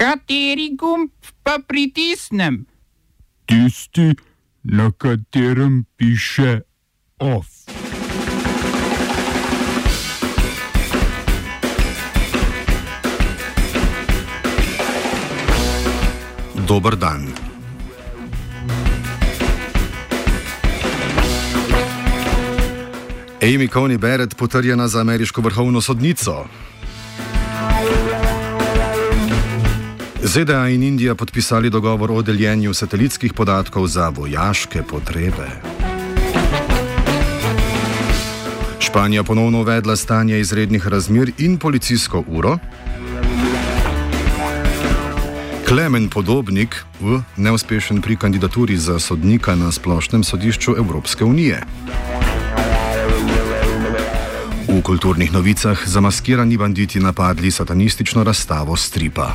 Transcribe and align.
Kateri 0.00 0.70
gumb 0.80 1.10
pa 1.44 1.58
pritisnem? 1.60 2.64
Tisti, 3.44 4.16
na 4.64 4.88
katerem 4.96 5.84
piše 5.96 6.60
OF. 7.20 7.68
Dober 16.64 16.96
dan. 16.96 17.28
Amy 23.42 23.68
Coney 23.68 23.98
Barrett 23.98 24.36
potrjena 24.36 24.88
za 24.88 25.00
ameriško 25.00 25.40
vrhovno 25.40 25.80
sodnico. 25.80 26.48
ZDA 30.30 30.68
in 30.68 30.82
Indija 30.82 31.14
podpisali 31.14 31.70
dogovor 31.70 32.10
o 32.12 32.22
deljenju 32.22 32.74
satelitskih 32.74 33.32
podatkov 33.32 33.86
za 33.86 34.08
vojaške 34.08 34.82
potrebe. 34.82 35.48
Španija 38.78 39.24
ponovno 39.24 39.60
uvedla 39.60 39.96
stanje 39.96 40.40
izrednih 40.40 40.86
razmer 40.86 41.32
in 41.38 41.58
policijsko 41.58 42.24
uro. 42.28 42.58
Klemen 45.68 46.08
Podobnik 46.08 46.84
v 47.00 47.22
neuspešen 47.36 48.00
pri 48.00 48.16
kandidaturi 48.16 48.76
za 48.76 48.98
sodnika 48.98 49.54
na 49.54 49.72
splošnem 49.72 50.24
sodišču 50.24 50.76
Evropske 50.78 51.24
unije. 51.24 51.62
V 54.68 54.82
kulturnih 54.82 55.32
novicah 55.32 55.78
zamaskirani 55.86 56.56
banditi 56.56 57.00
napadli 57.00 57.50
satanistično 57.50 58.24
razstavo 58.24 58.76
stripa. 58.76 59.34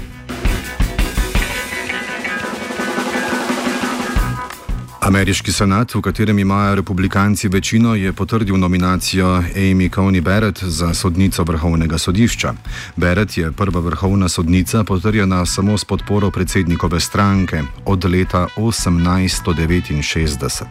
Ameriški 5.06 5.54
senat, 5.54 5.94
v 5.96 6.02
katerem 6.02 6.40
imajo 6.40 6.76
republikanci 6.76 7.48
večino, 7.48 7.96
je 7.96 8.14
potrdil 8.14 8.58
nominacijo 8.58 9.44
Amy 9.56 9.90
Coney 9.90 10.22
Barrett 10.22 10.64
za 10.64 10.94
sodnico 10.94 11.44
vrhovnega 11.44 11.98
sodišča. 11.98 12.54
Barrett 12.96 13.38
je 13.38 13.52
prva 13.52 13.80
vrhovna 13.80 14.30
sodnica, 14.30 14.84
potrjena 14.84 15.46
samo 15.46 15.78
s 15.78 15.86
podporo 15.86 16.32
predsednikove 16.32 17.00
stranke 17.00 17.62
od 17.86 18.06
leta 18.06 18.48
1869. 18.58 20.64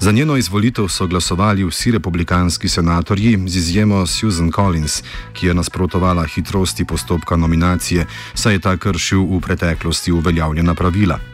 Za 0.00 0.12
njeno 0.12 0.36
izvolitev 0.36 0.88
so 0.88 1.06
glasovali 1.06 1.64
vsi 1.64 1.90
republikanski 1.90 2.68
senatorji, 2.68 3.38
z 3.46 3.56
izjemo 3.56 4.06
Susan 4.06 4.52
Collins, 4.52 5.02
ki 5.32 5.46
je 5.46 5.54
nasprotovala 5.54 6.24
hitrosti 6.24 6.84
postopka 6.84 7.36
nominacije, 7.36 8.06
saj 8.34 8.52
je 8.52 8.58
ta 8.58 8.76
kršil 8.76 9.24
v 9.24 9.40
preteklosti 9.40 10.12
uveljavljena 10.12 10.74
pravila. 10.74 11.29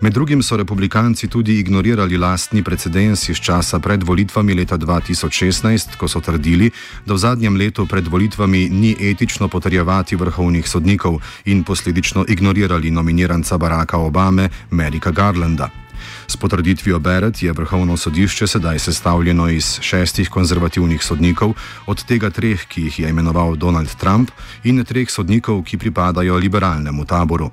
Med 0.00 0.12
drugim 0.12 0.42
so 0.42 0.56
republikanci 0.56 1.28
tudi 1.28 1.58
ignorirali 1.58 2.16
lastni 2.16 2.62
precedens 2.62 3.28
iz 3.28 3.36
časa 3.36 3.78
pred 3.78 4.02
volitvami 4.02 4.54
leta 4.54 4.78
2016, 4.78 5.96
ko 5.96 6.08
so 6.08 6.20
trdili, 6.20 6.70
da 7.06 7.14
v 7.14 7.18
zadnjem 7.18 7.56
letu 7.56 7.86
pred 7.86 8.08
volitvami 8.08 8.68
ni 8.68 8.96
etično 9.00 9.48
potrjevati 9.48 10.16
vrhovnih 10.16 10.68
sodnikov 10.68 11.20
in 11.44 11.64
posledično 11.64 12.24
ignorirali 12.28 12.90
nominiranca 12.90 13.58
Baracka 13.58 13.98
Obame, 13.98 14.48
Merika 14.70 15.10
Garlanda. 15.10 15.85
S 16.26 16.36
potrditvijo 16.36 16.98
Beret 16.98 17.42
je 17.42 17.52
vrhovno 17.52 17.96
sodišče 17.96 18.46
sedaj 18.46 18.78
sestavljeno 18.78 19.48
iz 19.48 19.78
šestih 19.80 20.28
konzervativnih 20.28 21.02
sodnikov, 21.04 21.54
od 21.86 22.04
tega 22.04 22.30
treh, 22.30 22.66
ki 22.68 22.82
jih 22.82 22.98
je 22.98 23.08
imenoval 23.08 23.56
Donald 23.56 23.94
Trump, 23.96 24.30
in 24.64 24.84
treh 24.84 25.10
sodnikov, 25.10 25.62
ki 25.64 25.78
pripadajo 25.78 26.36
liberalnemu 26.36 27.04
taboru. 27.04 27.50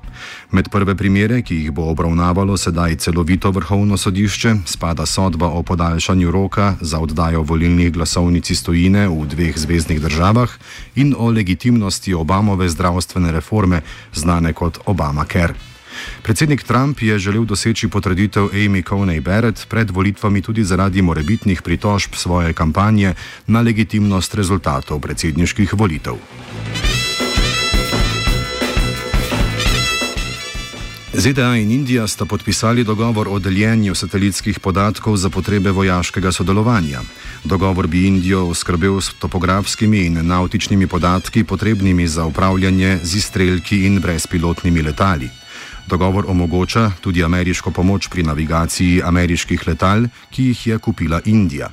Med 0.51 0.69
prve 0.69 0.95
primere, 0.95 1.41
ki 1.41 1.55
jih 1.55 1.71
bo 1.71 1.89
obravnavalo 1.91 2.57
sedaj 2.57 2.95
celovito 2.95 3.51
vrhovno 3.51 3.97
sodišče, 3.97 4.55
spada 4.65 5.05
sodba 5.05 5.47
o 5.47 5.63
podaljšanju 5.63 6.31
roka 6.31 6.75
za 6.81 6.99
oddajo 6.99 7.41
volilnih 7.41 7.93
glasovnic 7.93 8.49
iz 8.49 8.59
stojine 8.59 9.08
v 9.08 9.25
dveh 9.27 9.58
zvezdnih 9.58 10.02
državah 10.02 10.49
in 10.95 11.15
o 11.17 11.30
legitimnosti 11.30 12.13
Obamove 12.13 12.69
zdravstvene 12.69 13.31
reforme, 13.31 13.81
znane 14.13 14.53
kot 14.53 14.80
Obamacare. 14.86 15.73
Predsednik 16.21 16.64
Trump 16.64 17.02
je 17.02 17.20
želel 17.20 17.45
doseči 17.45 17.87
potrditev 17.87 18.49
Amy 18.54 18.83
Coney 18.83 19.21
Barrett 19.21 19.65
pred 19.70 19.92
volitvami 19.92 20.42
tudi 20.42 20.64
zaradi 20.64 21.02
morebitnih 21.02 21.61
pritožb 21.61 22.15
svoje 22.15 22.54
kampanje 22.54 23.14
na 23.48 23.61
legitimnost 23.61 24.36
rezultatov 24.36 24.99
predsedniških 24.99 25.73
volitev. 25.73 26.15
ZDA 31.14 31.55
in 31.55 31.71
Indija 31.71 32.08
sta 32.08 32.25
podpisali 32.25 32.83
dogovor 32.83 33.27
o 33.30 33.39
deljenju 33.39 33.95
satelitskih 33.95 34.60
podatkov 34.60 35.17
za 35.17 35.30
potrebe 35.30 35.71
vojaškega 35.71 36.31
sodelovanja. 36.31 37.02
Dogovor 37.43 37.87
bi 37.87 38.08
Indijo 38.08 38.48
oskrbel 38.48 39.02
s 39.02 39.14
topografskimi 39.14 40.05
in 40.05 40.27
nautičnimi 40.27 40.87
podatki, 40.87 41.43
potrebnimi 41.43 42.08
za 42.08 42.25
upravljanje 42.25 42.99
z 43.04 43.15
izstrelki 43.15 43.86
in 43.86 43.99
brezpilotnimi 43.99 44.81
letali. 44.81 45.42
Dogovor 45.88 46.26
omogoča 46.27 46.92
tudi 47.02 47.23
ameriško 47.23 47.71
pomoč 47.71 48.08
pri 48.08 48.23
navigaciji 48.23 49.02
ameriških 49.04 49.67
letal, 49.67 50.05
ki 50.32 50.44
jih 50.44 50.67
je 50.67 50.77
kupila 50.80 51.21
Indija. 51.26 51.70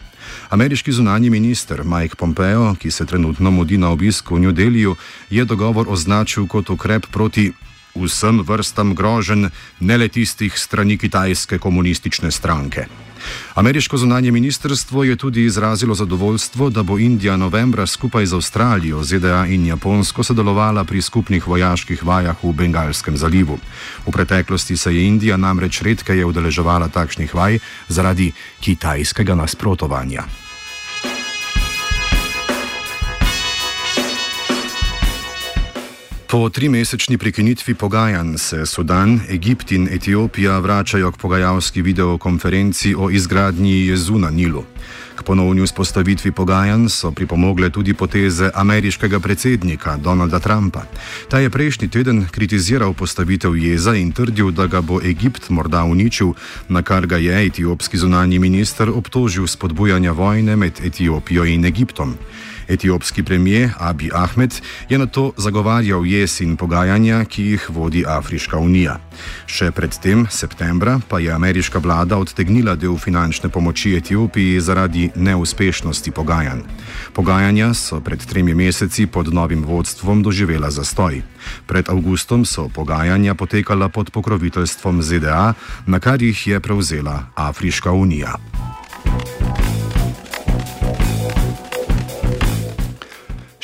Ameriški 0.50 0.93
zunanji 0.93 1.31
minister 1.31 1.84
Mike 1.84 2.16
Pompeo, 2.16 2.75
ki 2.75 2.91
se 2.91 3.06
trenutno 3.06 3.50
mudi 3.50 3.78
na 3.78 3.91
obisku 3.91 4.34
v 4.34 4.41
New 4.41 4.53
Delhiju, 4.53 4.97
je 5.31 5.44
dogovor 5.44 5.87
označil 5.88 6.47
kot 6.47 6.70
ukrep 6.70 7.06
proti 7.10 7.53
vsem 7.94 8.43
vrstam 8.47 8.94
groženj, 8.94 9.49
ne 9.81 9.97
le 9.97 10.09
tistih 10.09 10.59
strani 10.59 10.99
kitajske 10.99 11.59
komunistične 11.59 12.31
stranke. 12.31 13.09
Ameriško 13.54 13.97
zunanje 13.97 14.31
ministrstvo 14.31 15.04
je 15.04 15.16
tudi 15.16 15.44
izrazilo 15.44 15.94
zadovoljstvo, 15.94 16.70
da 16.70 16.82
bo 16.82 16.98
Indija 16.98 17.36
novembra 17.36 17.86
skupaj 17.86 18.26
z 18.26 18.34
Avstralijo, 18.34 19.04
ZDA 19.04 19.47
in 19.47 19.66
Japonsko 19.66 20.22
sodelovala 20.22 20.84
pri 20.84 21.03
skupnih 21.03 21.48
vojaških 21.48 22.04
vajah 22.04 22.36
v 22.42 22.53
Bengalskem 22.53 23.16
zalivu. 23.16 23.58
V 24.06 24.12
preteklosti 24.12 24.76
se 24.76 24.94
je 24.97 25.06
Indija 25.06 25.36
namreč 25.36 25.82
redkeje 25.82 26.25
udeleževala 26.25 26.88
takšnih 26.88 27.34
vaj 27.34 27.58
zaradi 27.88 28.32
kitajskega 28.60 29.34
nasprotovanja. 29.34 30.50
Po 36.30 36.46
trimesečni 36.50 37.18
prekinitvi 37.18 37.74
pogajanj 37.74 38.36
se 38.38 38.66
Sudan, 38.66 39.20
Egipt 39.28 39.72
in 39.72 39.88
Etiopija 39.91 40.58
vračajo 40.58 41.10
k 41.12 41.16
pogajalski 41.16 41.82
videokonferenci 41.82 42.94
o 42.94 43.10
izgradnji 43.10 43.86
jezu 43.86 44.18
na 44.18 44.30
Nilu. 44.30 44.64
K 45.20 45.22
ponovni 45.22 45.60
vzpostavitvi 45.60 46.32
pogajanj 46.32 46.88
so 46.88 47.10
pripomogle 47.12 47.69
tudi 47.70 47.92
poteze 47.94 48.48
ameriškega 48.54 49.20
predsednika 49.20 49.97
Donalda 49.97 50.41
Trumpa. 50.41 50.82
Ta 51.28 51.38
je 51.38 51.50
prejšnji 51.50 51.88
teden 51.88 52.25
kritiziral 52.31 52.94
postavitev 52.97 53.56
jeza 53.56 53.92
in 54.00 54.12
trdil, 54.16 54.48
da 54.50 54.66
ga 54.66 54.81
bo 54.81 54.97
Egipt 55.04 55.50
morda 55.50 55.84
uničil, 55.84 56.32
na 56.69 56.82
kar 56.82 57.06
ga 57.06 57.20
je 57.20 57.47
etiopski 57.47 57.98
zunanji 57.98 58.38
minister 58.38 58.88
obtožil 58.88 59.47
spodbujanja 59.47 60.12
vojne 60.12 60.56
med 60.56 60.81
Etiopijo 60.81 61.44
in 61.44 61.64
Egiptom. 61.64 62.16
Etiopski 62.70 63.22
premijer 63.22 63.70
Abi 63.78 64.10
Ahmed 64.14 64.54
je 64.88 64.98
na 64.98 65.06
to 65.06 65.32
zagovarjal 65.37 66.06
jesen 66.06 66.56
pogajanja, 66.56 67.25
ki 67.25 67.42
jih 67.42 67.70
vodi 67.70 68.04
Afriška 68.06 68.58
unija. 68.58 69.00
Še 69.47 69.72
predtem, 69.75 70.26
septembra, 70.31 71.00
pa 71.08 71.19
je 71.19 71.32
ameriška 71.34 71.82
vlada 71.82 72.19
odtegnila 72.19 72.76
del 72.78 72.94
finančne 72.98 73.50
pomoči 73.50 73.97
Etiopiji 73.97 74.60
zaradi 74.60 75.09
neuspešnosti 75.15 76.10
pogajanj. 76.10 76.60
Pogajanja 77.12 77.75
so 77.75 78.00
pred 78.00 78.26
tremi 78.26 78.54
meseci 78.54 79.06
pod 79.06 79.34
novim 79.34 79.65
vodstvom 79.65 80.22
doživela 80.22 80.71
zastoj. 80.71 81.22
Pred 81.66 81.88
avgustom 81.88 82.44
so 82.44 82.69
pogajanja 82.69 83.34
potekala 83.34 83.88
pod 83.88 84.11
pokroviteljstvom 84.11 85.02
ZDA, 85.02 85.55
na 85.87 86.00
kar 86.00 86.23
jih 86.23 86.46
je 86.46 86.61
prevzela 86.61 87.26
Afriška 87.34 87.93
unija. 87.93 88.37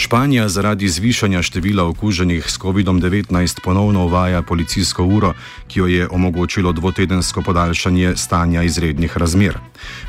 Španija 0.06 0.48
zaradi 0.48 0.88
zvišanja 0.88 1.40
števila 1.42 1.84
okuženih 1.84 2.44
s 2.46 2.58
COVID-19 2.62 3.60
ponovno 3.64 4.04
uvaja 4.04 4.42
policijsko 4.42 5.04
uro, 5.04 5.32
ki 5.68 5.78
jo 5.78 5.86
je 5.86 6.08
omogočilo 6.08 6.72
dvotedensko 6.72 7.42
podaljšanje 7.42 8.12
stanja 8.16 8.62
izrednih 8.62 9.16
razmer. 9.16 9.58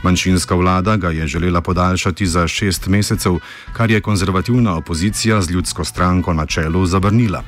Manjšinska 0.03 0.55
vlada 0.55 0.95
ga 0.97 1.09
je 1.09 1.27
želela 1.27 1.61
podaljšati 1.61 2.27
za 2.27 2.47
šest 2.47 2.87
mesecev, 2.87 3.39
kar 3.73 3.91
je 3.91 4.01
konzervativna 4.01 4.75
opozicija 4.75 5.41
z 5.41 5.51
ljudsko 5.51 5.85
stranko 5.85 6.33
na 6.33 6.45
čelu 6.45 6.85
zavrnila. 6.85 7.43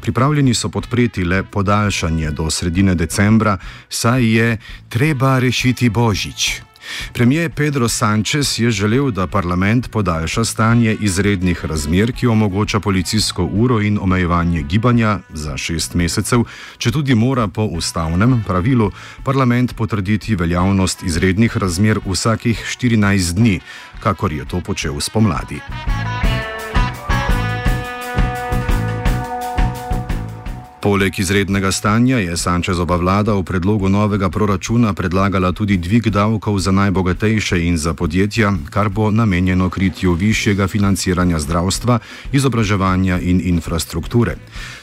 Pripravljeni 0.00 0.54
so 0.54 0.68
podpreti 0.68 1.24
le 1.24 1.42
podaljšanje 1.42 2.30
do 2.30 2.50
sredine 2.50 2.94
decembra, 2.94 3.58
saj 3.88 4.36
je 4.36 4.58
treba 4.88 5.38
rešiti 5.38 5.88
božič. 5.88 6.67
Premijer 7.12 7.50
Pedro 7.50 7.88
Sanchez 7.88 8.58
je 8.58 8.70
želel, 8.70 9.10
da 9.10 9.26
parlament 9.26 9.90
podaljša 9.90 10.44
stanje 10.44 10.96
izrednih 11.00 11.64
razmer, 11.64 12.12
ki 12.12 12.26
omogoča 12.26 12.80
policijsko 12.80 13.44
uro 13.44 13.80
in 13.80 13.98
omejevanje 14.02 14.62
gibanja 14.62 15.18
za 15.28 15.56
šest 15.56 15.94
mesecev, 15.94 16.44
če 16.78 16.90
tudi 16.90 17.14
mora 17.14 17.48
po 17.48 17.64
ustavnem 17.64 18.42
pravilu 18.46 18.90
parlament 19.24 19.74
potrditi 19.76 20.36
veljavnost 20.36 21.02
izrednih 21.02 21.56
razmer 21.56 22.00
vsakih 22.06 22.64
14 22.80 23.34
dni, 23.34 23.60
kakor 24.00 24.32
je 24.32 24.44
to 24.44 24.60
počel 24.60 25.00
spomladi. 25.00 25.60
Poleg 30.88 31.18
izrednega 31.18 31.68
stanja 31.72 32.16
je 32.18 32.36
Sančezova 32.36 32.96
vlada 32.96 33.34
v 33.36 33.42
predlogu 33.44 33.92
novega 33.92 34.30
proračuna 34.32 34.94
predlagala 34.96 35.52
tudi 35.52 35.76
dvig 35.76 36.08
davkov 36.08 36.56
za 36.64 36.72
najbogatejše 36.72 37.60
in 37.60 37.76
za 37.76 37.92
podjetja, 37.92 38.54
kar 38.72 38.88
bo 38.88 39.10
namenjeno 39.10 39.68
kritju 39.68 40.14
višjega 40.16 40.64
financiranja 40.66 41.38
zdravstva, 41.44 41.98
izobraževanja 42.32 43.20
in 43.20 43.44
infrastrukture. 43.44 44.38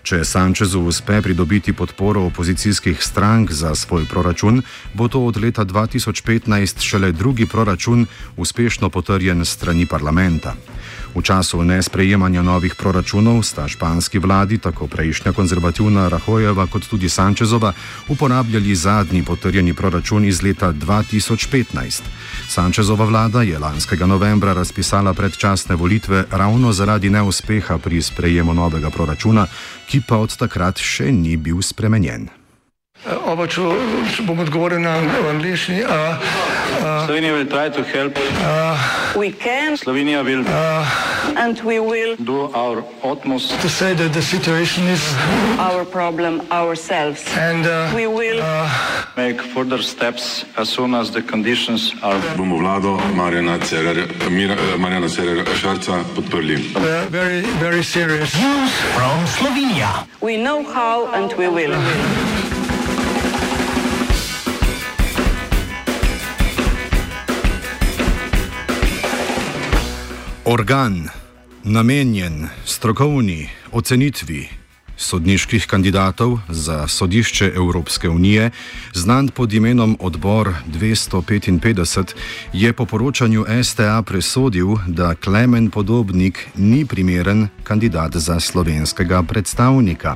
Če 0.05 0.21
Sančezu 0.21 0.85
uspe 0.85 1.21
pridobiti 1.25 1.73
podporo 1.73 2.29
opozicijskih 2.29 3.01
strank 3.01 3.49
za 3.51 3.73
svoj 3.75 4.05
proračun, 4.05 4.61
bo 4.93 5.07
to 5.07 5.25
od 5.25 5.41
leta 5.41 5.65
2015 5.65 6.85
šele 6.85 7.11
drugi 7.11 7.49
proračun 7.49 8.05
uspešno 8.37 8.89
potrjen 8.89 9.45
strani 9.45 9.89
parlamenta. 9.89 10.53
V 11.15 11.23
času 11.23 11.63
nesprejemanja 11.63 12.43
novih 12.43 12.75
proračunov 12.75 13.47
sta 13.47 13.71
španski 13.71 14.19
vladi, 14.19 14.59
tako 14.59 14.87
prejšnja 14.91 15.31
konzervativna 15.31 16.11
Rahojeva 16.11 16.67
kot 16.67 16.91
tudi 16.91 17.07
Sančezova, 17.09 17.71
uporabljali 18.11 18.75
zadnji 18.75 19.23
potrjeni 19.23 19.73
proračun 19.73 20.25
iz 20.27 20.43
leta 20.43 20.73
2015. 20.75 22.03
Sančezova 22.51 23.05
vlada 23.05 23.41
je 23.41 23.59
lanskega 23.59 24.05
novembra 24.05 24.53
razpisala 24.53 25.13
predčasne 25.13 25.75
volitve 25.75 26.25
ravno 26.31 26.73
zaradi 26.75 27.09
neuspeha 27.09 27.77
pri 27.77 28.01
sprejemu 28.01 28.53
novega 28.53 28.89
proračuna, 28.89 29.47
ki 29.87 30.03
pa 30.07 30.19
od 30.19 30.35
takrat 30.35 30.83
še 30.83 31.11
ni 31.15 31.37
bil 31.37 31.63
spremenjen. 31.63 32.44
Oba, 33.25 33.47
če, 33.49 33.61
če 34.13 34.21
bom 34.27 34.37
odgovoril 34.43 34.77
na 34.83 34.91
angliški. 35.31 35.79
Uh, 35.81 35.89
uh, 35.89 35.97
Slovenija 37.07 37.33
bo 37.33 37.39
poskušala 37.49 38.09
pomagati. 38.13 39.33
Slovenija 39.81 40.21
bo 40.23 40.29
naredila 40.29 40.85
naš 42.53 42.77
utmost, 43.03 43.49
da 43.49 43.55
bo 43.63 43.69
rekla, 43.81 44.07
da 44.13 44.19
je 44.19 44.21
situacija 44.21 44.85
naš 45.57 45.85
problem, 45.91 46.41
naš 46.49 46.77
sebe. 46.85 47.15
In 47.49 47.63
bomo 47.65 48.21
naredili 48.21 48.41
nadaljnje 49.17 49.41
korake, 49.53 50.21
as 50.57 50.69
soon 50.69 50.93
as 50.93 51.09
the 51.11 51.21
conditions 51.21 51.93
are. 52.03 52.19
Bomo 52.37 52.57
vlado 52.57 52.99
Marjana 53.15 53.57
Cererja, 53.59 54.05
Marjana 54.77 55.09
Cererja 55.09 55.43
Šarca 55.61 56.03
podprli. 56.15 56.57
Zelo, 57.11 57.81
zelo 57.81 58.07
resno. 58.07 58.67
Slovenija. 59.37 59.89
We 60.21 60.37
know 60.37 60.63
how 60.63 61.07
and 61.13 61.33
we 61.37 61.47
will. 61.49 61.73
Organ, 70.47 71.09
namenjen 71.63 72.47
strokovni 72.65 73.49
ocenitvi 73.71 74.49
sodniških 74.97 75.67
kandidatov 75.67 76.39
za 76.49 76.87
sodišče 76.87 77.51
Evropske 77.55 78.09
unije, 78.09 78.51
znan 78.93 79.27
pod 79.27 79.53
imenom 79.53 79.97
Odbor 79.99 80.53
255, 80.67 82.13
je 82.53 82.73
po 82.73 82.85
poročanju 82.85 83.45
STA 83.63 84.01
presodil, 84.01 84.67
da 84.87 85.15
Klemen 85.15 85.69
Podobnik 85.69 86.47
ni 86.55 86.85
primeren 86.85 87.47
kandidat 87.63 88.15
za 88.15 88.39
slovenskega 88.39 89.23
predstavnika. 89.23 90.15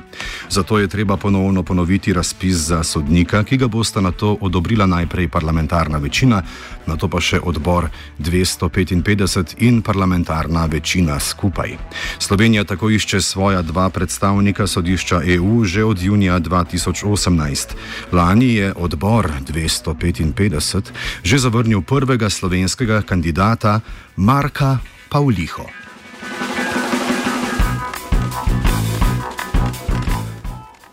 Zato 0.50 0.80
je 0.80 0.88
treba 0.88 1.18
ponovno 1.18 1.64
ponoviti 1.64 2.14
razpis 2.14 2.56
za 2.56 2.84
sodnika, 2.84 3.44
ki 3.44 3.58
ga 3.58 3.68
bosta 3.68 4.02
na 4.02 4.12
to 4.12 4.38
odobrila 4.42 4.86
najprej 4.86 5.28
parlamentarna 5.28 5.98
večina, 5.98 6.44
na 6.86 6.96
to 6.96 7.08
pa 7.08 7.22
še 7.22 7.40
odbor 7.44 7.90
255 8.20 9.56
in 9.58 9.82
parlamentarna 9.82 10.66
večina 10.66 11.20
skupaj. 11.20 11.78
Slovenija 12.20 12.64
tako 12.64 12.90
išče 12.90 13.22
svoja 13.22 13.62
dva 13.62 13.90
predstavnika 13.90 14.68
sodišča 14.69 15.21
EU 15.25 15.66
že 15.66 15.83
od 15.83 15.98
junija 16.01 16.39
2018. 16.39 17.74
Lani 18.13 18.54
je 18.54 18.74
odbor 18.77 19.31
255 19.42 20.94
že 21.24 21.38
zavrnil 21.38 21.81
prvega 21.81 22.30
slovenskega 22.30 23.01
kandidata 23.01 23.81
Marka 24.16 24.77
Pavliho. 25.10 25.66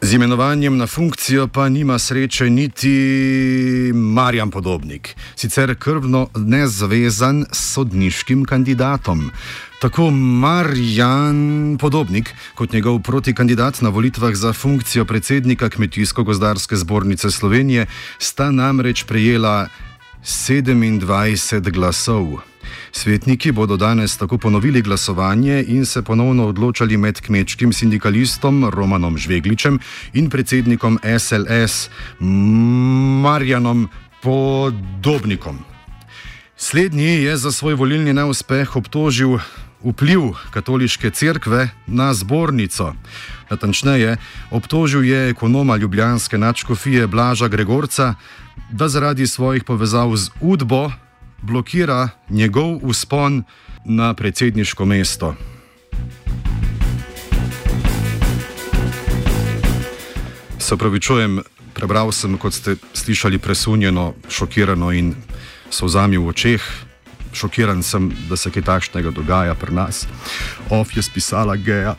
Z 0.06 0.14
imenovanjem 0.14 0.76
na 0.76 0.86
funkcijo 0.86 1.48
pa 1.48 1.68
nima 1.68 1.98
sreče 1.98 2.50
niti 2.50 2.96
Marjan 3.94 4.50
Podobnik, 4.50 5.16
sicer 5.34 5.74
krvno 5.74 6.28
nezvezan 6.36 7.44
s 7.52 7.74
sodniškim 7.74 8.44
kandidatom. 8.44 9.30
Tako 9.80 10.10
Marjan 10.10 11.76
Podobnik 11.80 12.34
kot 12.54 12.72
njegov 12.72 12.98
protikandidat 13.00 13.80
na 13.80 13.88
volitvah 13.88 14.34
za 14.34 14.52
funkcijo 14.52 15.04
predsednika 15.04 15.68
Kmetijsko-gozdarske 15.68 16.76
zbornice 16.76 17.30
Slovenije 17.30 17.86
sta 18.18 18.50
namreč 18.50 19.04
prejela 19.04 19.68
27 20.24 21.70
glasov. 21.70 22.40
Svetniki 22.92 23.52
bodo 23.52 23.76
danes 23.76 24.16
tako 24.16 24.38
ponovili 24.38 24.82
glasovanje 24.82 25.64
in 25.68 25.86
se 25.86 26.02
ponovno 26.02 26.48
odločali 26.48 26.96
med 26.96 27.20
kmečkim 27.20 27.72
sindikalistom 27.72 28.70
Romanom 28.72 29.18
Žvegličem 29.18 29.78
in 30.12 30.30
predsednikom 30.30 30.98
SLS 31.18 31.90
Marjanom 33.22 33.88
Podobnikom. 34.22 35.58
Slednji 36.56 37.04
je 37.28 37.36
za 37.36 37.52
svoj 37.52 37.74
volilni 37.74 38.12
neuspeh 38.12 38.76
obtožil 38.76 39.38
vpliv 39.86 40.20
katoliške 40.50 41.10
cerkve 41.10 41.68
na 41.86 42.14
zbornico. 42.14 42.94
Natančneje, 43.50 44.16
obtožil 44.50 45.04
je 45.04 45.30
ekonoma 45.30 45.76
ljubljanske 45.76 46.38
načkofije 46.38 47.06
Blaža 47.06 47.48
Gregorca, 47.48 48.14
da 48.70 48.88
zaradi 48.88 49.26
svojih 49.26 49.64
povezav 49.64 50.16
z 50.16 50.30
Udbo 50.40 50.90
blokira 51.42 52.08
njegov 52.30 52.78
uspon 52.82 53.44
na 53.84 54.14
predsedniško 54.14 54.84
mesto. 54.84 55.34
Se 60.58 60.74
upravičujem, 60.74 61.42
prebral 61.74 62.12
sem, 62.12 62.38
kot 62.38 62.54
ste 62.54 62.76
slišali, 62.94 63.38
presunjeno, 63.38 64.14
šokirano 64.28 64.90
in 64.92 65.14
so 65.70 65.86
vzami 65.86 66.18
v 66.18 66.26
očeh. 66.28 66.62
Šokiran 67.32 67.82
sem, 67.82 68.10
da 68.28 68.36
se 68.36 68.50
kaj 68.50 68.62
takšnega 68.62 69.10
dogaja 69.10 69.54
pri 69.54 69.74
nas. 69.74 70.06
Of 70.70 70.96
je 70.96 71.02
spisala 71.02 71.56
geja. 71.56 71.96